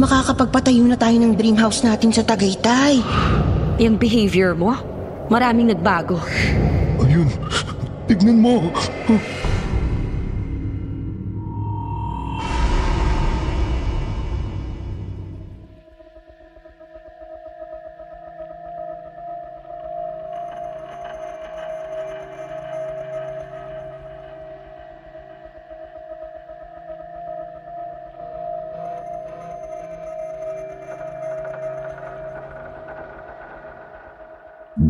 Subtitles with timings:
[0.00, 3.04] Makakapagpatayo na tayo ng dream house natin sa Tagaytay.
[3.76, 4.72] Yung behavior mo,
[5.28, 6.16] maraming nagbago.
[7.04, 7.28] Ayun,
[8.08, 8.72] tignan mo.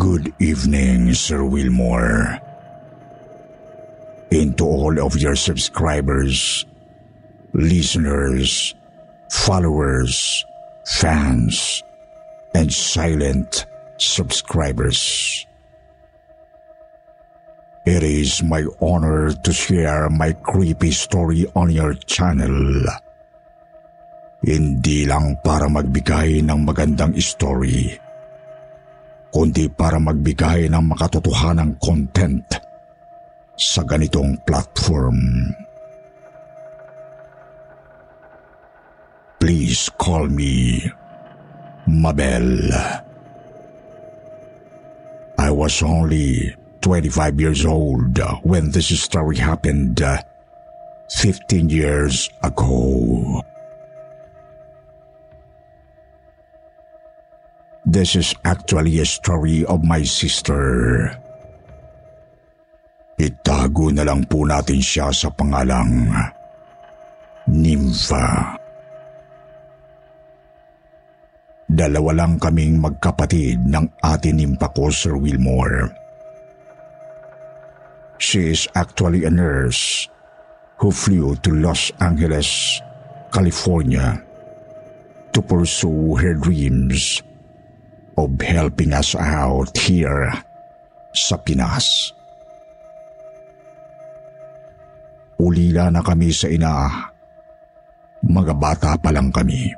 [0.03, 2.43] Good evening, Sir Wilmore.
[4.35, 6.67] And to all of your subscribers,
[7.55, 8.75] listeners,
[9.31, 10.43] followers,
[10.83, 11.87] fans,
[12.51, 13.71] and silent
[14.03, 14.99] subscribers.
[17.87, 22.59] It is my honor to share my creepy story on your channel.
[24.43, 28.02] Hindi lang para magbigay ng magandang story
[29.33, 32.45] kundi para magbigay ng makatotohanang content
[33.57, 35.49] sa ganitong platform.
[39.41, 40.85] Please call me
[41.89, 42.71] Mabel.
[45.41, 48.15] I was only 25 years old
[48.47, 49.99] when this story happened
[51.11, 53.43] 15 years ago.
[57.83, 61.11] This is actually a story of my sister.
[63.19, 66.15] Itago na lang po natin siya sa pangalang
[67.51, 68.55] Nympha.
[71.67, 75.91] Dalawa lang kaming magkapatid ng ate Nympha ko, Sir Wilmore.
[78.23, 80.07] She is actually a nurse
[80.79, 82.79] who flew to Los Angeles,
[83.35, 84.23] California
[85.35, 87.27] to pursue her dreams
[88.19, 90.33] of helping us out here
[91.13, 92.13] sa Pinas.
[95.43, 96.89] Ulila na kami sa ina.
[98.23, 98.55] Mga
[99.03, 99.75] pa lang kami.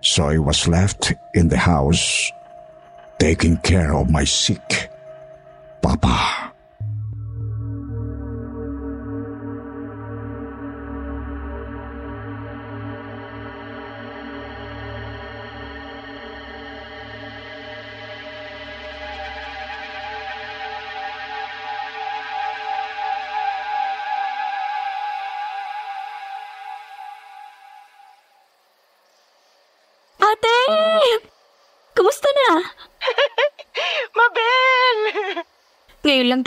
[0.00, 2.32] So I was left in the house
[3.20, 4.88] taking care of my sick
[5.84, 6.39] papa.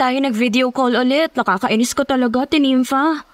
[0.04, 1.32] Tayo nag-video call ulit.
[1.32, 3.24] Nakakainis ko talaga, tinimfa.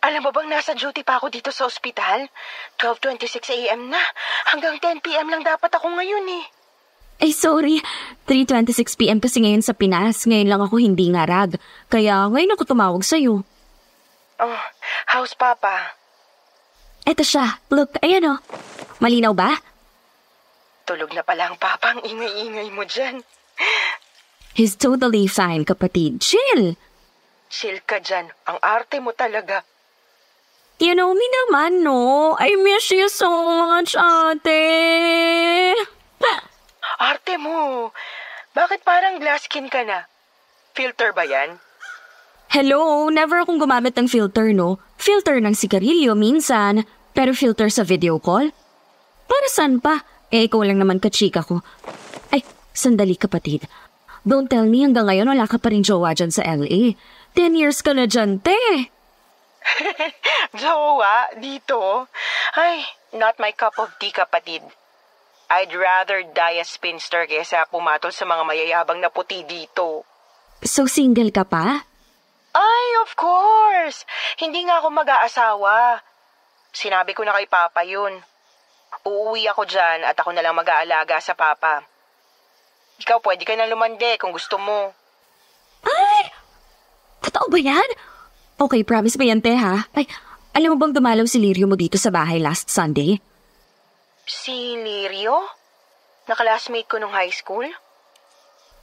[0.00, 2.32] Alam mo bang nasa duty pa ako dito sa ospital?
[2.80, 3.92] 12.26 a.m.
[3.92, 4.00] na.
[4.48, 5.28] Hanggang 10 p.m.
[5.28, 6.44] lang dapat ako ngayon eh.
[7.20, 7.84] Ay, sorry.
[8.24, 10.24] 3.26pm kasi ngayon sa Pinas.
[10.24, 11.60] Ngayon lang ako hindi ngarag.
[11.92, 13.44] Kaya ngayon ako tumawag sa'yo.
[14.40, 14.62] Oh,
[15.12, 15.92] how's Papa?
[17.04, 17.60] Eto siya.
[17.68, 18.34] Look, ayan o.
[18.98, 19.60] Malinaw ba?
[20.88, 21.94] Tulog na pala ang Papa.
[21.94, 23.20] Ang ingay-ingay mo dyan.
[24.52, 26.20] He's totally fine, kapatid.
[26.20, 26.76] Chill.
[27.48, 28.28] Chill ka dyan.
[28.48, 29.64] Ang arte mo talaga.
[30.76, 32.34] You know me naman, no?
[32.36, 34.60] I miss you so much, ate.
[37.00, 37.90] Arte mo.
[38.52, 40.04] Bakit parang glass skin ka na?
[40.76, 41.56] Filter ba yan?
[42.52, 44.76] Hello, never akong gumamit ng filter, no?
[45.00, 46.84] Filter ng sigarilyo minsan,
[47.16, 48.52] pero filter sa video call?
[49.24, 50.04] Para saan pa?
[50.28, 51.64] Eh, ikaw lang naman kachika ko.
[52.28, 52.44] Ay,
[52.76, 53.64] sandali kapatid.
[54.22, 56.94] Don't tell me hanggang ngayon wala ka pa rin jowa dyan sa LA.
[57.34, 58.92] Ten years ka na dyan, te.
[60.62, 62.06] Jowa, dito?
[62.54, 64.62] Ay, not my cup of tea, kapatid.
[65.52, 70.06] I'd rather die a spinster kaysa pumatol sa mga mayayabang na puti dito.
[70.62, 71.84] So single ka pa?
[72.52, 74.06] Ay, of course!
[74.38, 76.00] Hindi nga ako mag-aasawa.
[76.72, 78.22] Sinabi ko na kay Papa yun.
[79.02, 81.91] Uuwi ako dyan at ako na lang mag-aalaga sa Papa.
[83.00, 84.92] Ikaw pwede ka na lumande kung gusto mo.
[85.86, 86.28] Ay!
[87.24, 87.88] Totoo ba yan?
[88.60, 89.88] Okay, promise ba yan, te, ha?
[89.96, 90.06] Ay,
[90.52, 93.18] alam mo bang dumalaw si Lirio mo dito sa bahay last Sunday?
[94.28, 95.40] Si Lirio?
[96.28, 97.66] Nakalasmate ko nung high school?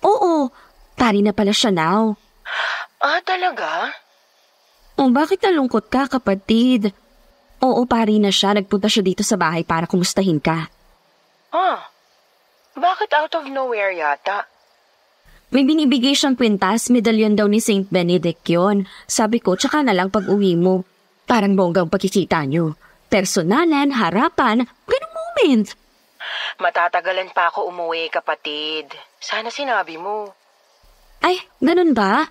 [0.04, 0.52] Oo,
[1.00, 2.18] pari na pala siya now.
[3.00, 3.96] Ah, talaga?
[5.00, 6.92] Oh, bakit nalungkot ka, kapatid?
[7.64, 8.52] Oo, pari na siya.
[8.52, 10.68] Nagpunta siya dito sa bahay para kumustahin ka.
[11.56, 11.88] Ah,
[12.78, 14.46] bakit out of nowhere yata?
[15.50, 17.90] May binibigay siyang kwintas, medalyon daw ni St.
[17.90, 18.86] Benedict yon.
[19.10, 20.86] Sabi ko, tsaka na lang pag uwi mo.
[21.26, 22.78] Parang bonggang pagkikita niyo.
[23.10, 25.74] Personalan, harapan, ganung moment.
[26.62, 28.94] Matatagalan pa ako umuwi, kapatid.
[29.18, 30.30] Sana sinabi mo.
[31.26, 32.30] Ay, ganun ba?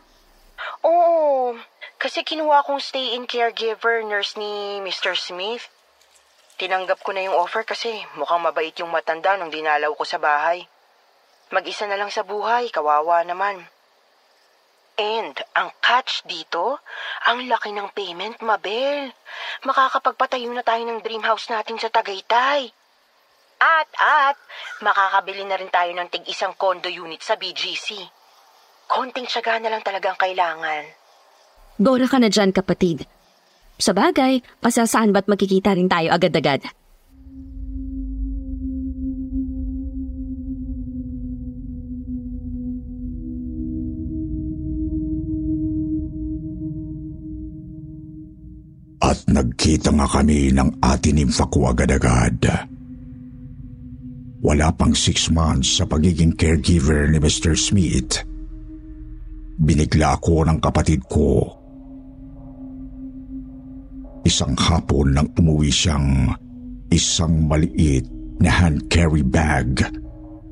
[0.87, 1.59] Oo,
[1.99, 5.19] kasi kinuha kong stay-in caregiver nurse ni Mr.
[5.19, 5.67] Smith.
[6.59, 7.87] Tinanggap ko na yung offer kasi
[8.19, 10.67] mukhang mabait yung matanda nung dinalaw ko sa bahay.
[11.55, 13.63] Mag-isa na lang sa buhay, kawawa naman.
[14.99, 16.83] And ang catch dito,
[17.31, 19.15] ang laki ng payment, Mabel.
[19.63, 22.75] Makakapagpatayo na tayo ng dream house natin sa Tagaytay.
[23.63, 24.39] At, at,
[24.83, 28.03] makakabili na rin tayo ng tig-isang condo unit sa BGC.
[28.91, 30.91] Konting tsaga na lang talagang kailangan.
[31.79, 33.07] Gora ka na dyan, kapatid.
[33.79, 36.67] Sa bagay, pasasaan ba't magkikita rin tayo agad-agad?
[48.99, 52.51] At nagkita nga kami ng ate nimfa ko agad-agad.
[54.43, 57.55] Wala pang six months sa pagiging caregiver ni Mr.
[57.55, 58.27] Smith.
[59.63, 61.58] Binigla ako ng kapatid ko.
[64.29, 66.37] Isang hapon nang umuwi siyang
[66.93, 68.05] isang maliit
[68.45, 69.81] na hand carry bag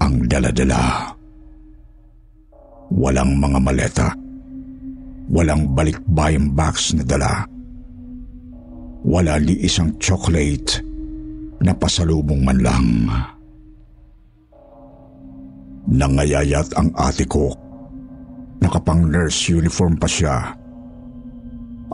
[0.00, 1.12] ang daladala.
[2.88, 4.08] Walang mga maleta.
[5.28, 7.44] Walang balikbayang box na dala
[9.06, 10.82] wala li isang chocolate
[11.62, 12.86] na pasalubong man lang.
[15.86, 17.54] Nangayayat ang ate ko.
[18.58, 20.58] Nakapang nurse uniform pa siya.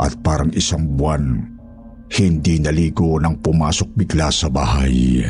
[0.01, 1.52] At parang isang buwan,
[2.13, 5.25] hindi naligo nang pumasok bigla sa bahay.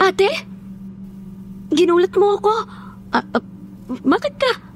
[0.00, 0.30] Ate?
[1.70, 2.54] Ginulat mo ako.
[3.12, 3.44] Ah, ah,
[4.00, 4.69] bakit ka?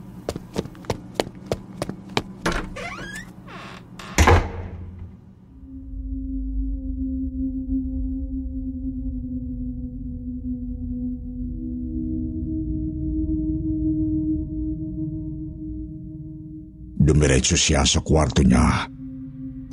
[17.34, 18.86] Dumiretso siya sa kwarto niya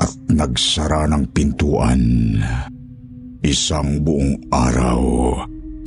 [0.01, 2.01] at nagsara ng pintuan.
[3.45, 5.01] Isang buong araw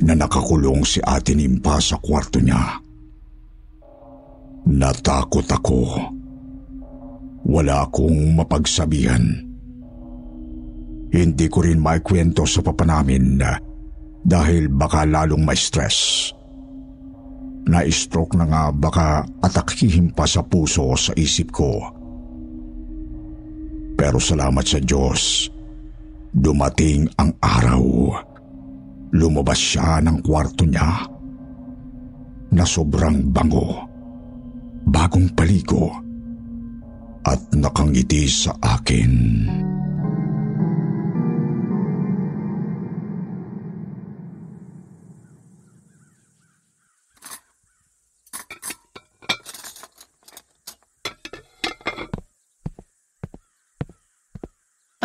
[0.07, 2.79] na nakakulong si ate Nimpa sa kwarto niya.
[4.71, 5.79] Natakot ako.
[7.43, 9.35] Wala akong mapagsabihan.
[11.11, 13.43] Hindi ko rin maikwento sa papa namin
[14.23, 16.31] dahil baka lalong ma-stress.
[17.65, 21.81] Na-stroke na nga baka atakihin pa sa puso sa isip ko.
[23.95, 25.49] Pero salamat sa Diyos,
[26.29, 27.83] dumating ang araw.
[29.15, 31.07] Lumabas siya ng kwarto niya
[32.51, 33.87] na sobrang bango,
[34.91, 35.89] bagong paligo
[37.25, 39.11] at nakangiti sa akin.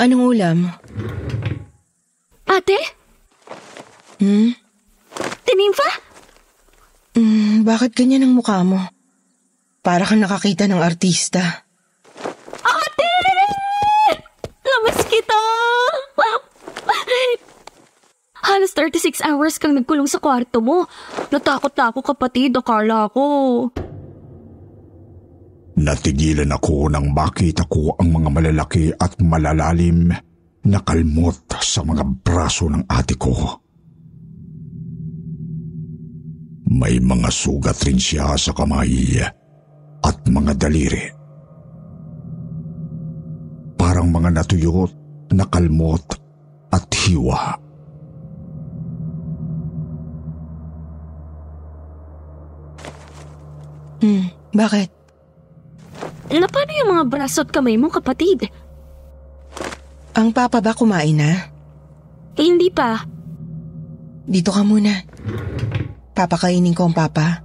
[0.00, 0.58] Anong ulam?
[2.48, 2.78] Ate?
[4.16, 4.56] Hmm?
[5.44, 5.88] Tinimfa?
[7.20, 8.80] Hmm, bakit ganyan ang mukha mo?
[9.84, 11.68] Para kang nakakita ng artista.
[12.64, 13.12] Ate!
[14.64, 15.40] Lamas kita!
[18.40, 20.88] Halos 36 hours kang nagkulong sa kwarto mo.
[21.28, 23.68] Natakot na ako kapatid, akala ko.
[25.80, 30.12] Natigilan ako nang makita ko ang mga malalaki at malalalim
[30.68, 33.32] na kalmot sa mga braso ng ate ko.
[36.68, 39.24] May mga sugat rin siya sa kamay
[40.04, 41.04] at mga daliri.
[43.80, 44.92] Parang mga natuyot
[45.32, 46.04] na kalmot
[46.76, 47.56] at hiwa.
[54.04, 54.99] Hmm, bakit?
[56.30, 58.46] Na paano yung mga braso at kamay mo, kapatid?
[60.14, 61.50] Ang papa ba kumain na?
[62.38, 63.02] Eh, hindi pa.
[64.30, 64.94] Dito ka muna.
[66.14, 67.42] papakainin ko ang papa.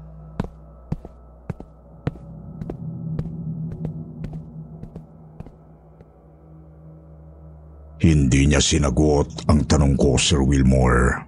[8.06, 11.26] Hindi niya sinagot ang tanong ko, Sir Wilmore.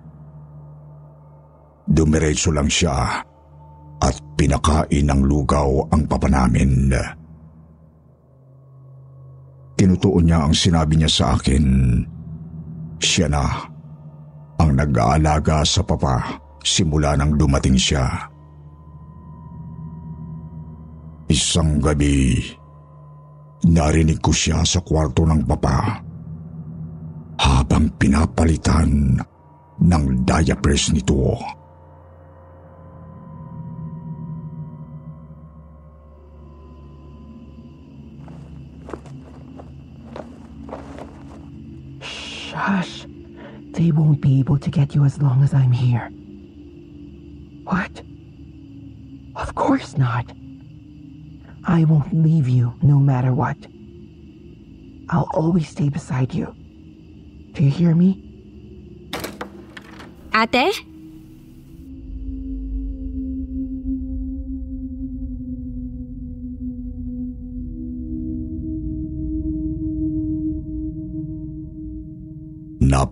[1.90, 3.26] Dumiretso lang siya
[3.98, 6.94] at pinakain ng lugaw ang papa namin.
[9.77, 11.65] Tinutuon niya ang sinabi niya sa akin.
[12.98, 13.46] Siya na
[14.57, 18.10] ang nag-aalaga sa papa simula nang dumating siya.
[21.29, 22.41] Isang gabi,
[23.69, 26.01] narinig ko siya sa kwarto ng papa
[27.38, 29.22] habang pinapalitan
[29.77, 31.38] ng diapers nito.
[42.58, 43.06] Shush.
[43.74, 46.10] They won't be able to get you as long as I'm here.
[47.66, 48.02] What?
[49.36, 50.26] Of course not.
[51.66, 53.58] I won't leave you no matter what.
[55.10, 56.48] I'll always stay beside you.
[57.54, 58.24] Do you hear me?
[60.34, 60.84] Ate?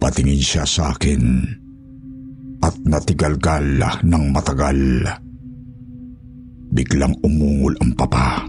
[0.06, 1.50] Napatingin siya sa akin
[2.62, 3.66] at natigalgal
[4.06, 5.02] ng matagal.
[6.70, 8.46] Biglang umungol ang papa.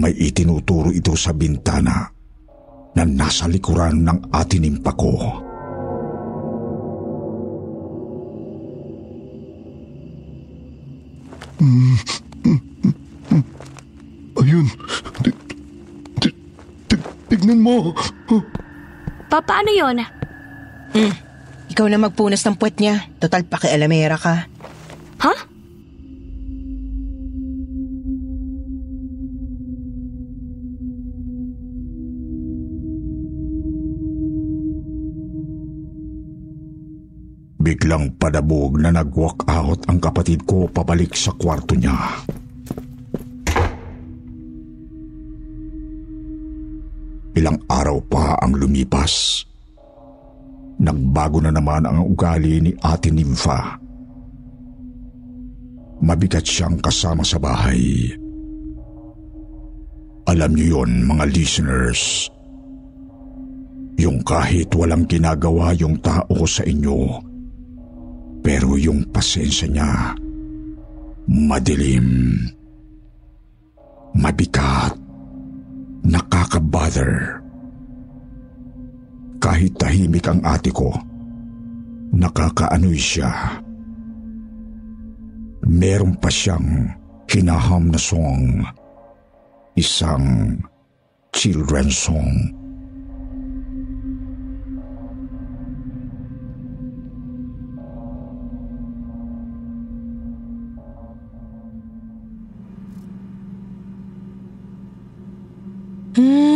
[0.00, 2.08] May itinuturo ito sa bintana
[2.96, 5.12] na nasa likuran ng atinimpa ko.
[14.40, 14.66] Ayun.
[15.20, 15.36] Ti-
[16.16, 16.38] ti-
[16.96, 17.92] ti- Tignan mo.
[19.28, 20.00] Paano yun?
[21.68, 23.04] Ikaw na magpunas ng puwet niya.
[23.20, 24.48] Total pakialamera ka.
[25.20, 25.32] Ha?
[37.60, 42.24] Biglang padabog na nag-walk out ang kapatid ko pabalik sa kwarto niya.
[47.78, 49.46] Araw pa ang lumipas.
[50.78, 53.78] Nagbago na naman ang ugali ni Ate Nympha.
[55.98, 58.14] Mabigat siyang kasama sa bahay.
[60.30, 62.30] Alam niyo yon mga listeners.
[63.98, 67.18] Yung kahit walang ginagawa yung tao sa inyo,
[68.46, 70.14] pero yung pasensya niya,
[71.26, 72.38] madilim,
[74.14, 74.94] mabigat,
[76.06, 77.37] nakakabother.
[79.38, 80.90] Kahit tahimik ang ate ko,
[82.10, 83.62] nakakaanoy siya.
[85.68, 86.90] Meron pa siyang
[87.30, 88.66] hinaham na song,
[89.78, 90.58] isang
[91.30, 92.58] children's song.
[106.18, 106.47] Mm,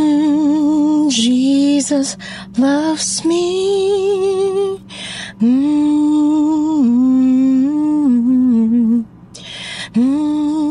[1.83, 2.15] Jesus
[2.62, 3.43] loves me.
[5.43, 5.83] Mm,
[9.99, 10.62] mm,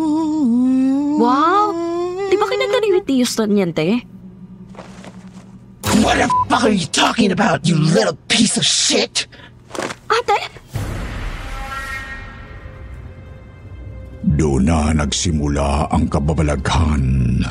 [1.19, 1.75] Wow!
[2.31, 4.07] Di ba kinanta ni Whitney Houston yan, te?
[5.99, 9.27] What the fuck are you talking about, you little piece of shit?
[10.07, 10.47] Ate?
[14.39, 17.43] Doon na nagsimula ang kababalaghan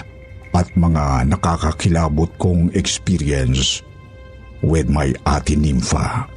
[0.60, 3.80] at mga nakakakilabot kong experience
[4.60, 6.28] with my ate Nympha.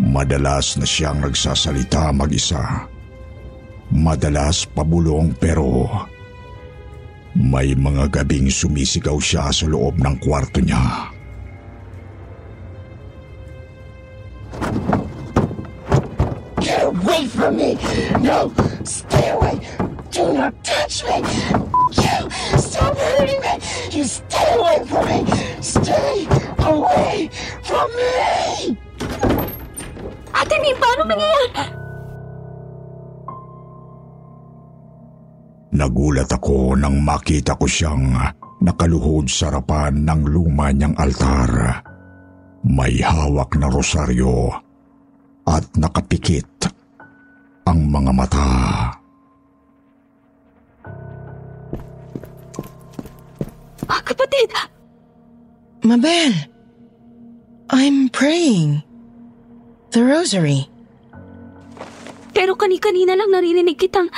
[0.00, 2.88] Madalas na siyang nagsasalita mag-isa.
[3.92, 5.84] Madalas pabulong pero
[7.36, 11.12] may mga gabing sumisigaw siya sa loob ng kwarto niya.
[16.64, 17.76] Get away from me!
[18.24, 18.48] No!
[18.88, 19.60] Stay away!
[20.08, 21.20] Do not touch me!
[22.78, 23.54] Stop hurting me!
[23.90, 25.18] You stay away from me!
[25.58, 26.16] Stay
[26.62, 27.26] away
[27.66, 28.14] from me!
[30.30, 31.46] Ate, Ning, paano nangyayari?
[35.74, 38.14] Nagulat ako nang makita ko siyang
[38.62, 41.82] nakaluhod sa harapan ng luma niyang altar.
[42.62, 44.54] May hawak na rosaryo
[45.50, 46.70] at nakapikit
[47.66, 48.50] ang mga mata.
[54.38, 54.50] Kapatid!
[55.82, 56.32] Mabel,
[57.70, 58.82] I'm praying.
[59.90, 60.68] The rosary.
[62.34, 64.10] Pero kani-kanina lang naririnig kitang...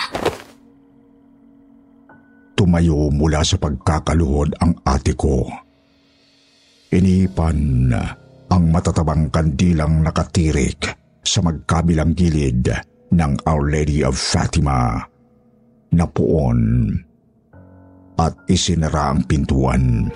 [2.59, 5.49] Tumayo mula sa pagkakaluhod ang ate ko.
[6.93, 7.89] Inipan
[8.51, 10.91] ang matatabang kandilang nakatirik
[11.25, 12.69] sa magkabilang gilid
[13.15, 15.01] ng Our Lady of Fatima
[15.95, 16.93] na puon
[18.21, 20.13] at isinara ang pintuan.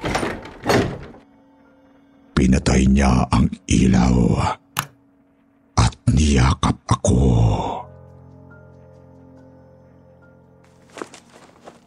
[2.37, 4.37] Pinatay niya ang ilaw
[5.81, 7.17] at niyakap ako.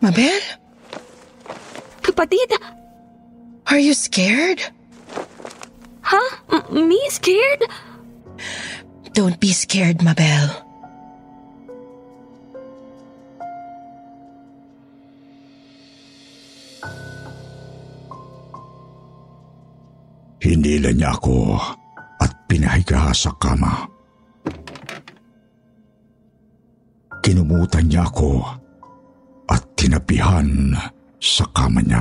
[0.01, 0.41] Mabel,
[2.01, 2.49] Kapatid,
[3.67, 4.63] are you scared?
[6.01, 6.23] ha?
[6.49, 7.61] M- me scared?
[9.13, 10.66] Don't be scared, Mabel.
[20.47, 21.59] Hinila niya ako
[22.23, 23.83] at pinahiga sa kama.
[27.19, 28.47] Kinumutan niya ako
[29.51, 30.71] at tinapihan
[31.19, 31.99] sa kama niya.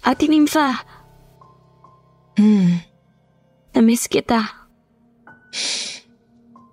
[0.00, 0.80] Ate Nympha,
[2.40, 2.80] Hmm,
[3.76, 4.48] na-miss kita.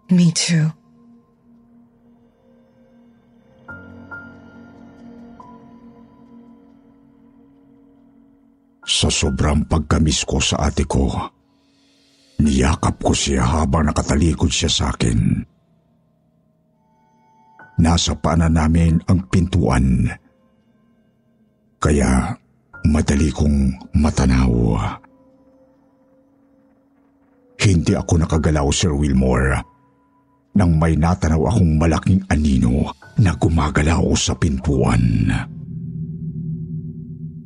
[0.07, 0.71] me too.
[9.07, 11.07] Sa sobrang pagkamis ko sa ate ko,
[12.43, 15.47] niyakap ko siya habang nakatalikod siya sa akin.
[17.79, 20.11] Nasa paanan namin ang pintuan,
[21.79, 22.35] kaya
[22.83, 24.75] madali kong matanaw.
[27.63, 29.55] Hindi ako nakagalaw, Sir Wilmore,
[30.51, 32.91] nang may natanaw akong malaking anino
[33.23, 35.31] na gumagalaw sa pintuan.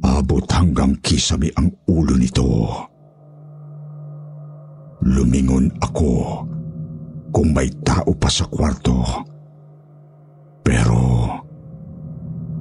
[0.01, 2.45] Abot hanggang kisame ang ulo nito.
[5.05, 6.41] Lumingon ako
[7.29, 8.97] kung may tao pa sa kwarto.
[10.65, 11.01] Pero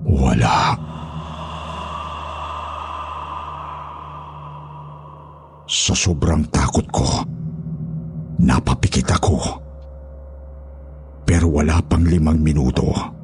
[0.04, 0.76] wala.
[5.70, 7.08] Sa sobrang takot ko,
[8.42, 9.36] napapikit ako.
[11.24, 13.19] Pero wala pang limang minuto.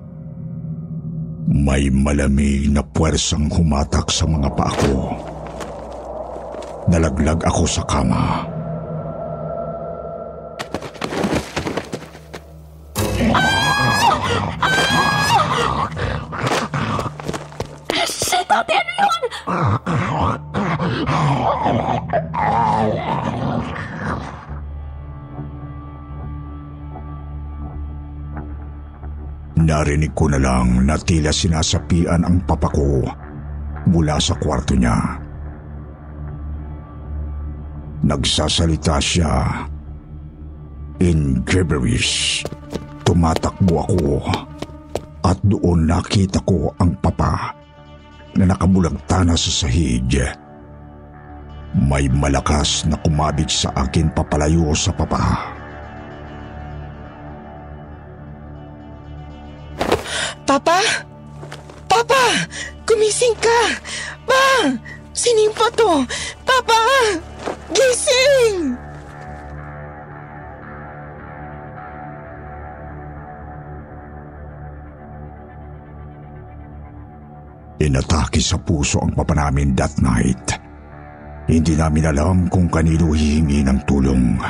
[1.47, 4.95] May malamig na puwersang humatak sa mga paa ko.
[6.91, 8.56] Nalaglag ako sa kama.
[29.97, 33.01] Narinig ko na lang na tila sinasapian ang papa ko
[33.89, 34.93] mula sa kwarto niya.
[38.05, 39.65] Nagsasalita siya.
[41.01, 42.45] In gibberish,
[43.09, 44.21] tumatakbo ako
[45.25, 47.57] at doon nakita ko ang papa
[48.37, 50.13] na nakabulagtana sa sahig.
[51.73, 55.17] May malakas na kumabig sa akin papalayo sa papa.
[55.17, 55.56] Papa?
[60.47, 60.79] Papa!
[62.87, 63.61] Gumising ka!
[64.25, 64.71] Pa!
[65.11, 66.07] Sinimpa to!
[66.47, 66.81] Papa!
[67.75, 68.79] Gising!
[77.77, 80.47] Inatake sa puso ang papa namin that night.
[81.51, 84.41] Hindi namin alam kung kanino hihingi ng tulong.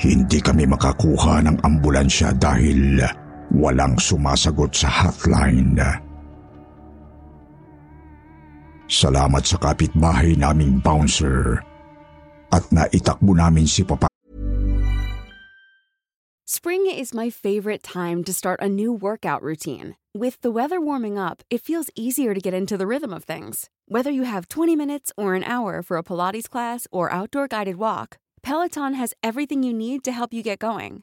[0.00, 2.98] Hindi kami makakuha ng ambulansya dahil
[3.52, 5.76] walang sumasagot sa hotline.
[8.92, 11.64] Salamat sa kapitbahay naming bouncer
[12.52, 14.12] at naitakbo namin si Papa
[16.44, 19.96] Spring is my favorite time to start a new workout routine.
[20.12, 23.72] With the weather warming up, it feels easier to get into the rhythm of things.
[23.88, 27.76] Whether you have 20 minutes or an hour for a Pilates class or outdoor guided
[27.80, 31.02] walk, Peloton has everything you need to help you get going.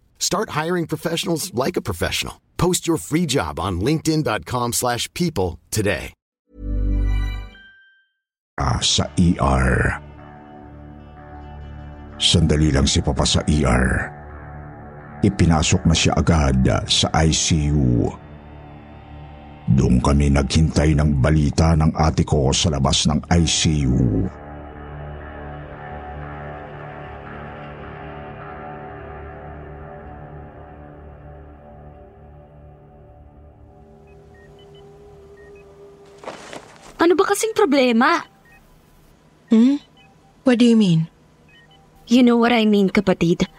[0.21, 2.37] Start hiring professionals like a professional.
[2.61, 6.13] Post your free job on linkedin.com/people slash people today.
[8.81, 9.97] sa ER.
[12.21, 13.85] Sandali lang si Papa sa ER.
[15.25, 18.09] Ipinasok na siya agad sa ICU.
[19.73, 24.40] Doon kami naghintay ng balita ng ate ko sa labas ng ICU.
[37.01, 38.21] Ano ba kasing problema?
[39.49, 39.81] Hmm?
[40.45, 41.09] What do you mean?
[42.05, 43.49] You know what I mean, kapatid.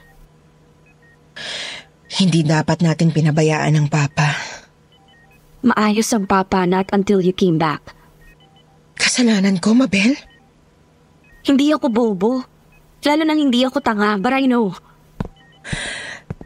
[2.07, 4.39] Hindi dapat natin pinabayaan ng papa.
[5.67, 7.83] Maayos ang papa not until you came back.
[8.95, 10.15] Kasalanan ko, Mabel?
[11.43, 12.33] Hindi ako bobo.
[13.03, 14.79] Lalo nang hindi ako tanga, but I know.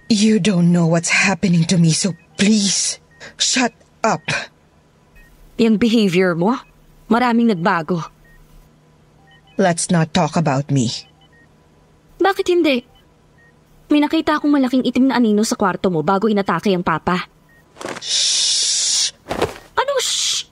[0.09, 2.97] You don't know what's happening to me, so please,
[3.37, 4.25] shut up.
[5.61, 6.57] Yung behavior mo,
[7.07, 8.03] maraming nagbago.
[9.57, 10.93] Let's not talk about me.
[12.21, 12.85] Bakit hindi?
[13.89, 17.31] May nakita akong malaking itim na anino sa kwarto mo bago inatake ang papa.
[18.03, 19.15] Shh!
[19.79, 20.45] Ano shh?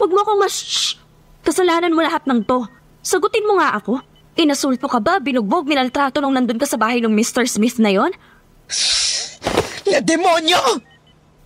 [0.00, 0.96] Huwag mo akong mas shh.
[1.44, 2.64] Kasalanan mo lahat ng to.
[3.04, 4.00] Sagutin mo nga ako.
[4.38, 5.18] Inasulpo ka ba?
[5.18, 7.44] Binugbog, minaltrato nung nandun ka sa bahay ng Mr.
[7.46, 8.12] Smith na yon?
[9.88, 10.60] Na demonyo!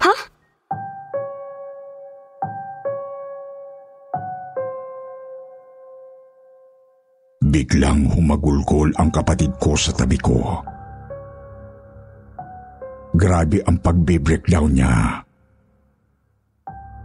[0.03, 0.15] Ha?
[7.53, 10.65] Biglang humagulgol ang kapatid ko sa tabi ko.
[13.13, 15.21] Grabe ang pagbe-breakdown niya.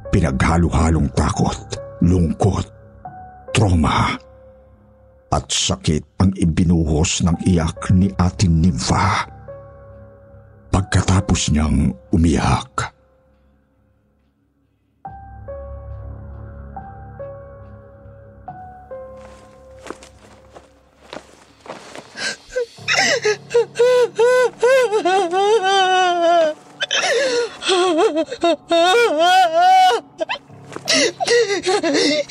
[0.08, 1.60] Pinaghalo-halong takot,
[2.00, 2.64] lungkot,
[3.52, 4.16] trauma,
[5.28, 9.28] at sakit ang ibinuhos ng iyak ni ating Nympha.
[10.72, 12.97] Pagkatapos niyang umiyak.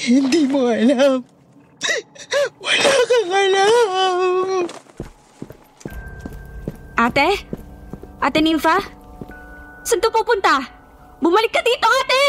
[0.06, 1.24] Hindi mo alam.
[2.60, 4.64] Wala kang alam.
[6.96, 7.28] Ate?
[8.20, 8.76] Ate Nympha?
[9.84, 10.64] Saan ka pupunta?
[11.20, 12.24] Bumalik ka dito, ate!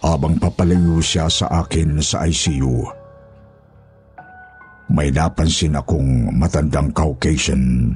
[0.00, 2.88] Habang papalayo siya sa akin sa ICU,
[5.00, 7.88] may napansin akong matandang Caucasian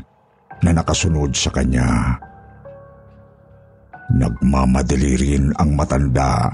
[0.65, 2.17] na nakasunod sa kanya.
[4.17, 6.49] Nagmamadali rin ang matanda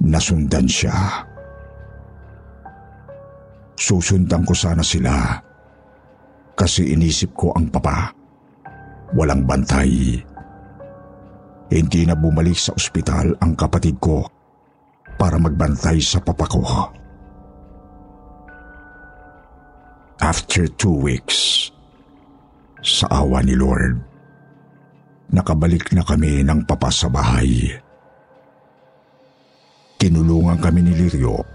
[0.00, 0.96] na sundan siya.
[3.76, 5.36] Susundan ko sana sila
[6.56, 8.08] kasi inisip ko ang papa.
[9.12, 10.16] Walang bantay.
[11.68, 14.24] Hindi na bumalik sa ospital ang kapatid ko
[15.20, 16.64] para magbantay sa papa ko.
[20.26, 21.70] After two weeks,
[22.82, 23.94] sa awa ni Lord,
[25.30, 27.70] nakabalik na kami ng papa sa bahay.
[30.02, 31.46] Tinulungan kami ni Lirio,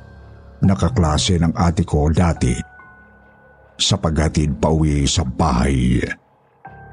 [0.63, 2.55] nakaklase ng ate ko dati,
[3.75, 5.99] sa paghatid pauwi sa bahay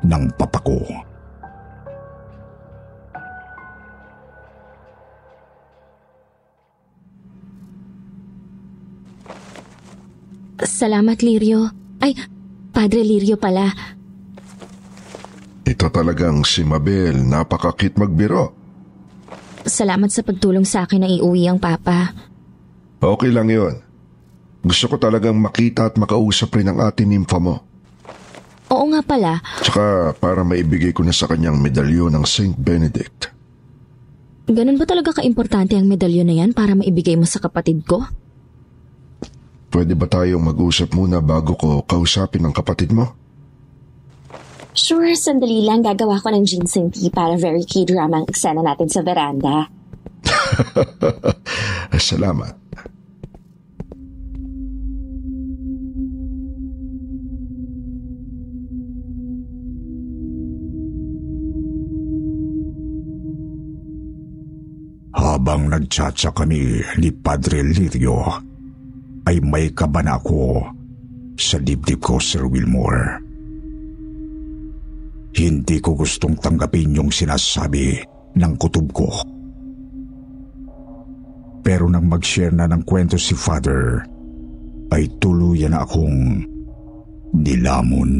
[0.02, 0.82] ng papa ko.
[10.58, 11.70] Salamat, Lirio.
[11.98, 12.14] Ay,
[12.70, 13.70] Padre Lirio pala.
[15.62, 18.56] Ito talagang si Mabel, napakakit magbiro.
[19.68, 22.16] Salamat sa pagtulong sa akin na iuwi ang papa.
[22.98, 23.84] Okay lang yon.
[24.64, 27.62] Gusto ko talagang makita at makausap rin ang ating nimfa mo.
[28.68, 33.32] Oo nga pala, Tsaka para maibigay ko na sa kanyang medalyon ng Saint Benedict.
[34.48, 38.04] ganun ba talaga kaimportante ang medalyon na yan para maibigay mo sa kapatid ko?
[39.68, 43.12] Pwede ba tayong mag-usap muna bago ko kausapin ang kapatid mo?
[44.72, 49.04] Sure, sandali lang gagawa ko ng ginseng tea para very k-drama ang eksena natin sa
[49.04, 49.68] veranda.
[51.98, 52.54] Salamat.
[65.18, 68.22] Habang nagtsatsa kami ni Padre Lirio,
[69.28, 70.64] ay may kabana ako
[71.36, 73.20] sa dibdib ko, Sir Wilmore.
[75.36, 78.00] Hindi ko gustong tanggapin yung sinasabi
[78.34, 79.08] ng kutob ko.
[81.60, 84.00] Pero nang mag-share na ng kwento si Father,
[84.96, 86.40] ay tuluyan na akong
[87.36, 88.12] nilamon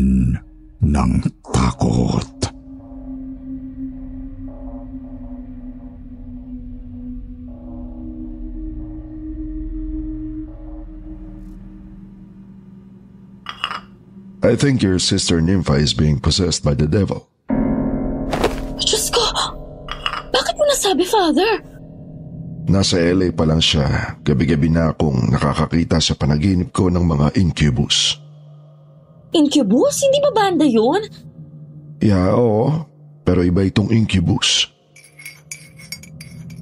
[0.85, 2.38] ng takot.
[14.49, 17.29] I think your sister Nympha is being possessed by the devil.
[18.81, 19.21] Diyos ko!
[20.33, 21.61] Bakit mo nasabi, Father?
[22.65, 28.17] Nasa LA pa lang siya, gabi-gabi na akong nakakakita sa panaginip ko ng mga incubus.
[29.37, 30.01] Incubus?
[30.01, 31.05] Hindi ba banda yun?
[32.01, 32.89] Yeah, oo.
[33.29, 34.65] Pero iba itong incubus.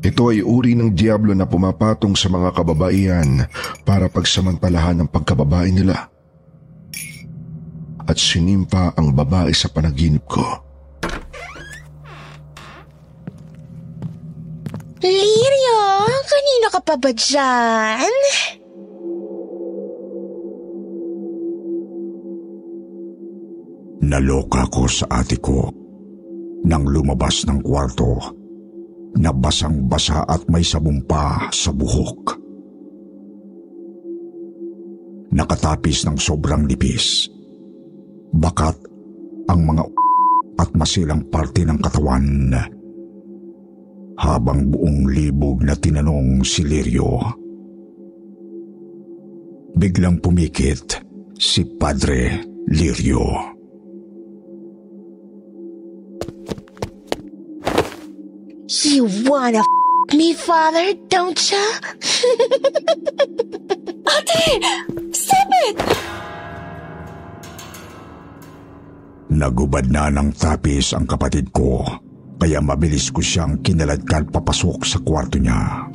[0.02, 3.46] Ito ay uri ng diablo na pumapatong sa mga kababaihan
[3.86, 6.15] para pagsamantalahan ang pagkababae nila.
[8.06, 10.46] At sinimpa ang babae sa panaginip ko.
[15.02, 15.82] Lirio,
[16.26, 18.14] kanino ka pa ba dyan?
[24.06, 25.66] Naloka ko sa ate ko
[26.66, 28.18] nang lumabas ng kwarto
[29.18, 32.38] na basang-basa at may sabong pa sa buhok.
[35.34, 37.35] Nakatapis ng sobrang lipis.
[38.36, 38.76] Bakat
[39.48, 39.84] ang mga
[40.60, 42.52] at masilang parte ng katawan
[44.16, 47.20] habang buong libog na tinanong si Lirio.
[49.76, 51.00] Biglang pumikit
[51.36, 53.56] si Padre Lirio.
[58.84, 59.66] You wanna f-
[60.16, 61.60] me, father, don't ya?
[64.16, 64.44] Ate!
[65.12, 66.05] Stop it!
[69.26, 71.82] Nagubad na ng tapis ang kapatid ko,
[72.38, 75.90] kaya mabilis ko siyang kinaladkad papasok sa kwarto niya.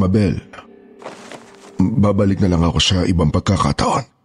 [0.00, 0.40] Mabel,
[1.78, 4.19] babalik na lang ako sa ibang pagkakataon.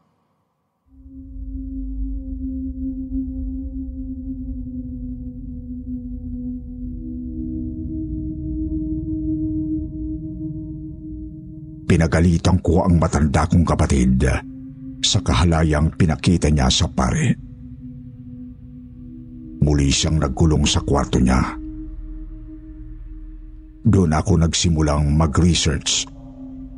[11.96, 14.20] Pinagalitan ko ang matanda kong kapatid
[15.00, 17.32] sa kahalayang pinakita niya sa pare.
[19.64, 21.56] Muli siyang nagkulong sa kwarto niya.
[23.88, 26.04] Doon ako nagsimulang mag-research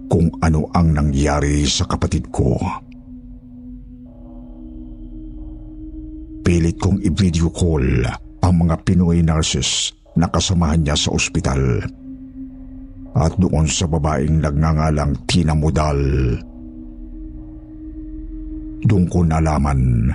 [0.06, 2.54] kung ano ang nangyari sa kapatid ko.
[6.46, 8.06] Pilit kong i-video call
[8.46, 11.82] ang mga Pinoy nurses na kasamahan niya sa ospital.
[13.16, 16.02] At doon sa babaeng nagngangalang Tina Modal.
[18.84, 20.12] Doon ko nalaman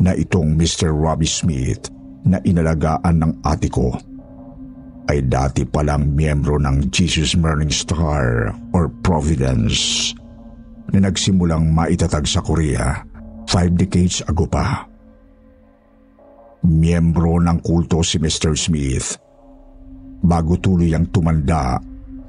[0.00, 0.92] na itong Mr.
[0.92, 1.92] Robbie Smith
[2.24, 3.96] na inalagaan ng ate ko
[5.10, 10.12] ay dati palang miyembro ng Jesus Morning Star or Providence
[10.94, 13.02] na nagsimulang maitatag sa Korea
[13.50, 14.86] five decades ago pa.
[16.62, 18.54] Miyembro ng kulto si Mr.
[18.54, 19.18] Smith
[20.22, 21.82] bago tuluyang tumanda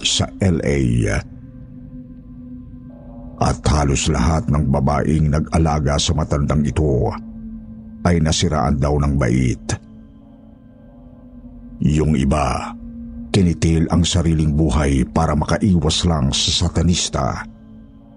[0.04, 1.10] sa LA.
[3.42, 7.10] At halos lahat ng babaeng nag-alaga sa matandang ito
[8.06, 9.66] ay nasiraan daw ng bait.
[11.82, 12.70] Yung iba,
[13.34, 17.42] kinitil ang sariling buhay para makaiwas lang sa satanista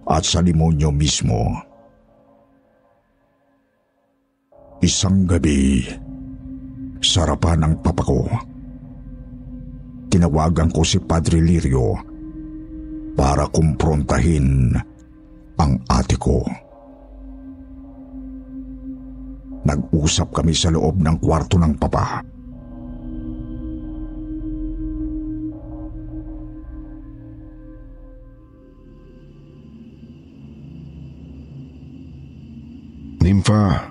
[0.05, 1.57] at sa limonyo mismo.
[4.85, 5.81] Isang gabi,
[7.01, 8.21] sarapan ng papa ko.
[10.15, 11.99] Tinawagan ko si Padre Lirio
[13.19, 14.71] para kumprontahin
[15.59, 16.39] ang ate ko.
[19.67, 22.23] Nag-usap kami sa loob ng kwarto ng papa.
[33.19, 33.91] Nympha,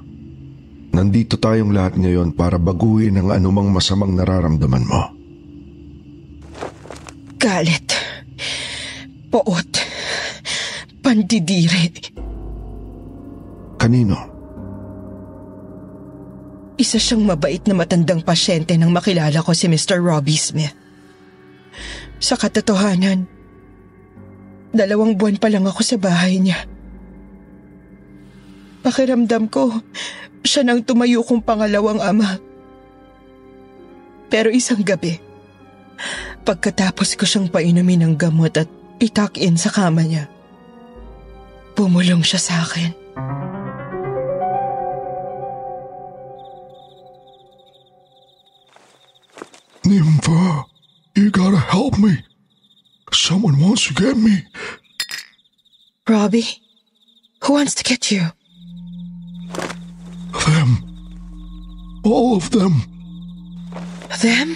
[0.95, 5.22] nandito tayong lahat ngayon para baguhin ang anumang masamang nararamdaman mo.
[7.43, 7.91] Galit.
[9.27, 9.71] Poot.
[11.03, 11.91] Pandidiri.
[13.75, 14.15] Kanino?
[16.79, 19.99] Isa siyang mabait na matandang pasyente nang makilala ko si Mr.
[19.99, 20.71] Robbie Smith.
[22.23, 23.27] Sa katotohanan,
[24.71, 26.63] dalawang buwan pa lang ako sa bahay niya.
[28.87, 29.83] Pakiramdam ko,
[30.47, 32.39] siya nang tumayo kong pangalawang ama.
[34.31, 35.19] Pero isang gabi,
[36.43, 40.27] pagkatapos ko siyang painumin ng gamot at itak-in sa kama niya,
[41.73, 42.91] pumulong siya sa akin.
[49.83, 50.63] Nympha,
[51.15, 52.23] you gotta help me.
[53.11, 54.43] Someone wants to get me.
[56.07, 56.63] Robbie,
[57.43, 58.31] who wants to get you?
[60.47, 60.83] Them.
[62.03, 62.83] All of them.
[64.21, 64.55] Them?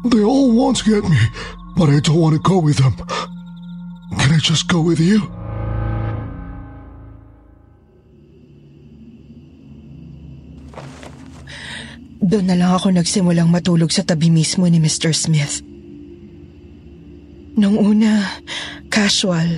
[0.00, 1.20] They all want to get me,
[1.76, 2.96] but I don't want to go with them.
[4.16, 5.28] Can I just go with you?
[12.24, 15.12] Doon na lang ako nagsimulang matulog sa tabi mismo ni Mr.
[15.12, 15.60] Smith.
[17.60, 18.40] Nung una,
[18.88, 19.48] casual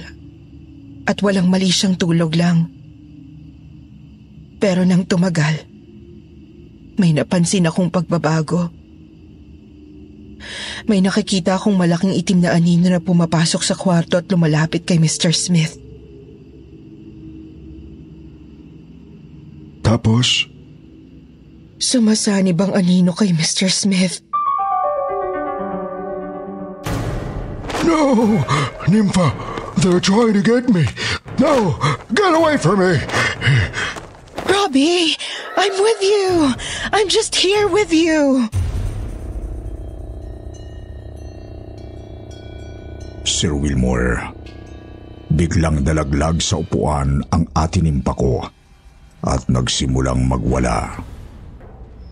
[1.07, 2.67] at walang mali siyang tulog lang.
[4.59, 5.71] Pero nang tumagal,
[6.99, 8.82] may napansin akong pagbabago.
[10.87, 15.31] May nakikita akong malaking itim na anino na pumapasok sa kwarto at lumalapit kay Mr.
[15.31, 15.79] Smith.
[19.83, 20.47] Tapos?
[21.83, 23.67] Sumasanib ang anino kay Mr.
[23.69, 24.23] Smith.
[27.83, 28.41] No!
[28.87, 29.35] Nympha!
[29.83, 30.87] They're trying to get me!
[31.39, 31.75] No!
[32.15, 33.03] Get away from me!
[34.47, 35.17] Robbie!
[35.57, 36.55] I'm with you!
[36.93, 38.49] I'm just here with you!
[43.23, 44.19] Sir Wilmore,
[45.31, 48.43] biglang dalaglag sa upuan ang atinimpa ko
[49.23, 50.99] at nagsimulang magwala.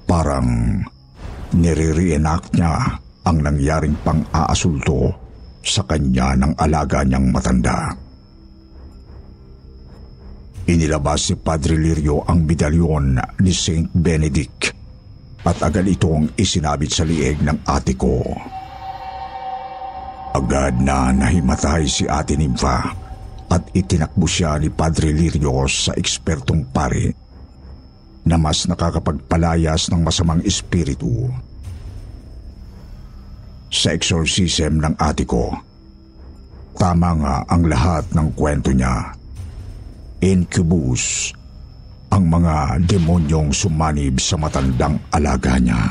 [0.06, 0.78] Parang
[1.50, 2.94] nire-reenact niya
[3.26, 5.10] ang nangyaring pang-aasulto
[5.66, 7.90] sa kanya ng alaga niyang matanda.
[10.70, 14.70] Inilabas si Padre Lirio ang medalyon ni Saint Benedict
[15.42, 18.22] at agad itong isinabit sa lieg ng ate ko.
[20.30, 22.94] Agad na nahimatay si ate Nympha
[23.50, 27.10] at itinakbo siya ni Padre Lirio sa ekspertong pari
[28.22, 31.26] na mas nakakapagpalayas ng masamang espiritu.
[33.74, 35.50] Sa exorcism ng ate ko,
[36.78, 39.10] tama nga ang lahat ng kwento niya.
[40.22, 41.34] Incubus,
[42.14, 45.82] ang mga demonyong sumanib sa matandang alaga niya.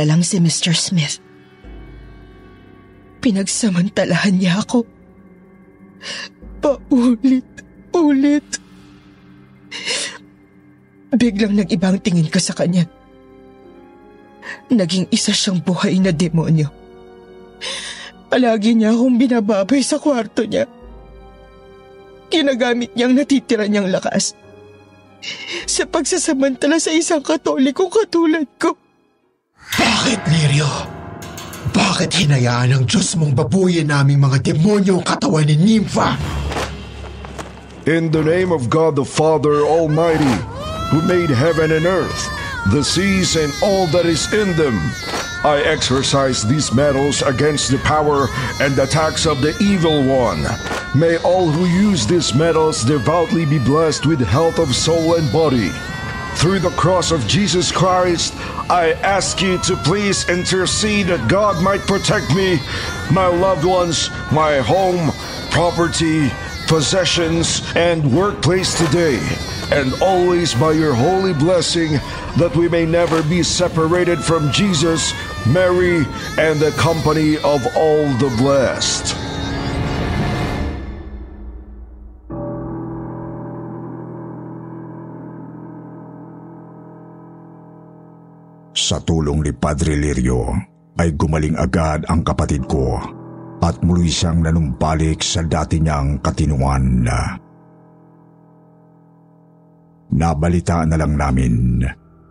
[0.00, 0.72] Nilalang si Mr.
[0.72, 1.20] Smith.
[3.20, 4.88] Pinagsamantalahan niya ako.
[6.64, 8.48] Paulit-ulit.
[11.12, 12.88] Biglang nag-ibang tingin ko sa kanya.
[14.72, 16.72] Naging isa siyang buhay na demonyo.
[18.32, 20.64] Palagi niya akong binababay sa kwarto niya.
[22.32, 24.32] Ginagamit niyang natitira niyang lakas
[25.68, 28.80] sa pagsasamantala sa isang katolikong katulad ko.
[29.78, 30.70] Bakit, Lirio?
[31.70, 36.18] Bakit hinayaan ng Diyos mong babuyin naming mga demonyo ang katawan ni Nympha?
[37.86, 40.34] In the name of God the Father Almighty,
[40.90, 42.26] who made heaven and earth,
[42.74, 44.76] the seas and all that is in them,
[45.46, 48.28] I exorcise these metals against the power
[48.60, 50.44] and attacks of the evil one.
[50.92, 55.72] May all who use these metals devoutly be blessed with health of soul and body.
[56.36, 58.34] Through the cross of Jesus Christ,
[58.70, 62.58] I ask you to please intercede that God might protect me,
[63.12, 65.12] my loved ones, my home,
[65.50, 66.30] property,
[66.66, 69.18] possessions, and workplace today,
[69.72, 71.92] and always by your holy blessing,
[72.38, 75.12] that we may never be separated from Jesus,
[75.48, 76.06] Mary,
[76.38, 79.16] and the company of all the blessed.
[88.80, 90.56] Sa tulong ni Padre Lirio
[90.96, 92.96] ay gumaling agad ang kapatid ko
[93.60, 97.04] at muli siyang nanumbalik sa dati niyang katinuan.
[100.16, 101.84] Nabalita na lang namin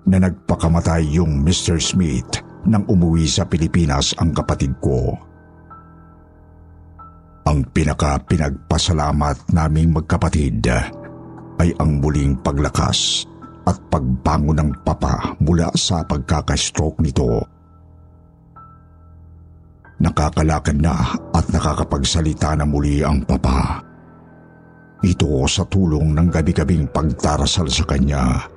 [0.10, 1.78] na nagpakamatay yung Mr.
[1.78, 5.14] Smith nang umuwi sa Pilipinas ang kapatid ko.
[7.46, 10.66] Ang pinaka-pinagpasalamat naming magkapatid
[11.62, 13.30] ay ang muling paglakas
[13.70, 17.46] at pagbangon ng papa mula sa pagkaka-stroke nito.
[20.02, 23.84] Nakakalakad na at nakakapagsalita na muli ang papa.
[25.06, 28.50] Ito sa tulong ng gabi-gabing pagtarasal sa kanya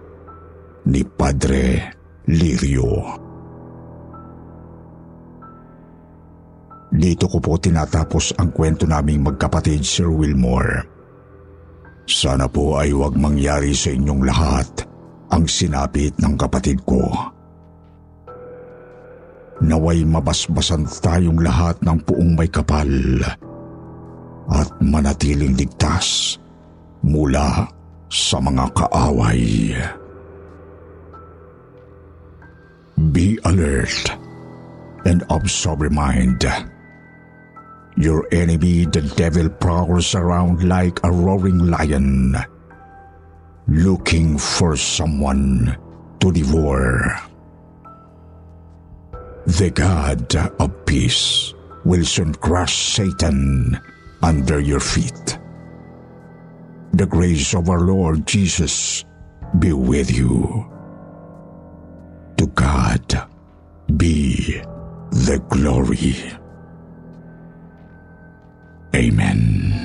[0.89, 1.93] ni Padre
[2.33, 3.21] Lirio.
[6.93, 10.87] Dito ko po tinatapos ang kwento naming magkapatid Sir Wilmore.
[12.07, 14.92] Sana po ay huwag mangyari sa inyong lahat
[15.33, 17.01] ang sinapit ng kapatid ko.
[19.65, 22.91] Naway mabasbasan tayong lahat ng puong may kapal
[24.53, 26.37] at manatiling ligtas
[27.01, 27.65] mula
[28.13, 29.73] sa mga kaaway.
[33.11, 34.13] Be alert
[35.09, 36.45] and of sober mind.
[37.97, 42.35] Your enemy, the devil, prowls around like a roaring lion,
[43.67, 45.77] looking for someone
[46.21, 47.19] to devour.
[49.47, 51.55] The God of peace
[51.85, 53.79] will soon crush Satan
[54.23, 55.39] under your feet.
[56.93, 59.05] The grace of our Lord Jesus
[59.59, 60.67] be with you.
[62.39, 63.29] To God
[63.97, 64.63] be
[65.11, 66.17] the glory.
[68.95, 69.82] Amen.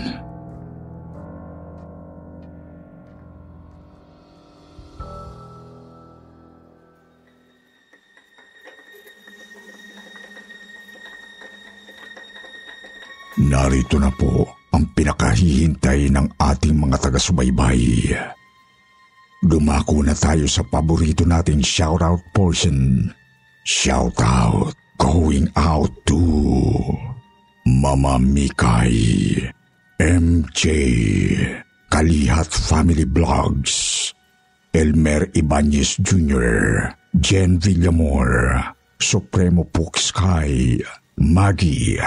[13.67, 18.15] Narito na po ang pinakahihintay ng ating mga taga-subaybay.
[19.43, 23.11] Dumako na tayo sa paborito nating shoutout portion.
[23.67, 26.15] Shoutout going out to
[27.67, 29.43] Mama Mikay,
[29.99, 30.63] MJ,
[31.91, 34.15] Kalihat Family Vlogs,
[34.71, 36.87] Elmer Ibanez Jr.,
[37.19, 38.63] Jen Villamor,
[38.95, 40.79] Supremo Pook Sky,
[41.19, 41.99] Maggie,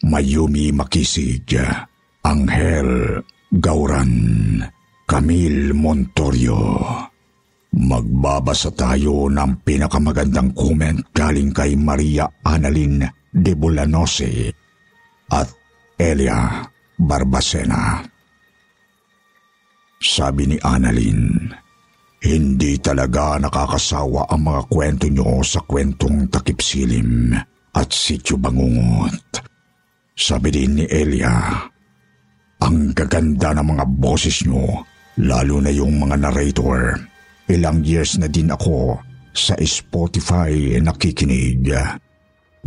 [0.00, 1.52] Mayumi Makisig,
[2.24, 3.20] Angel
[3.52, 4.12] Gauran,
[5.04, 6.88] Camille Montorio.
[7.70, 14.50] Magbabasa tayo ng pinakamagandang comment galing kay Maria Annalyn de Bulanose
[15.30, 15.48] at
[15.94, 16.64] Elia
[16.98, 18.02] Barbacena.
[20.00, 21.52] Sabi ni Annalyn,
[22.24, 27.36] hindi talaga nakakasawa ang mga kwento nyo sa kwentong takipsilim
[27.76, 29.49] at sityo bangungot.
[30.20, 31.32] Sabi din ni Elia,
[32.60, 34.84] ang gaganda ng mga boses nyo,
[35.16, 36.92] lalo na yung mga narrator.
[37.48, 39.00] Ilang years na din ako
[39.32, 41.72] sa Spotify nakikinig.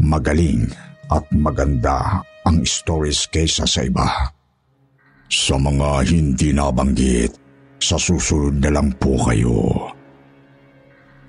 [0.02, 0.66] Magaling
[1.14, 4.34] at maganda ang stories kaysa sa iba.
[5.30, 7.38] Sa mga hindi nabanggit,
[7.78, 9.94] sa susunod na lang po kayo.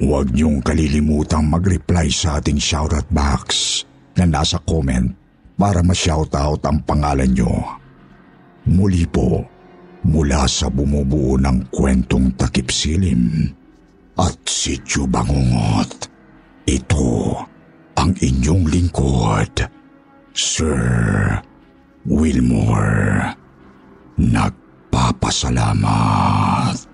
[0.01, 3.85] Huwag niyong kalilimutang mag-reply sa ating shoutout box
[4.17, 5.24] na nasa comment
[5.55, 7.51] para ma-shoutout ang pangalan niyo.
[8.65, 9.45] Muli po,
[10.05, 13.49] mula sa bumubuo ng kwentong takipsilim
[14.19, 16.09] at sityo bangungot.
[16.65, 17.37] Ito
[18.01, 19.69] ang inyong lingkod,
[20.33, 20.81] Sir
[22.09, 23.37] Wilmore.
[24.15, 26.94] Nagpapasalamat.